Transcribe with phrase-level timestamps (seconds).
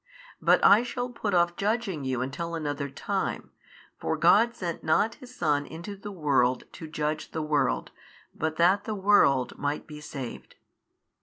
[0.41, 3.51] But I shall put off judging you until another time,
[3.99, 7.91] for God sent not His Son into the world to judge the world,
[8.33, 10.55] but that the world might be saved.